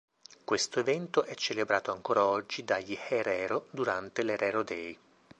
Questo 0.43 0.79
evento 0.79 1.25
è 1.25 1.35
celebrato 1.35 1.91
ancora 1.91 2.25
oggi 2.25 2.63
dagli 2.63 2.97
herero 3.09 3.67
durante 3.69 4.23
l’Herero 4.23 4.63
Day. 4.63 4.97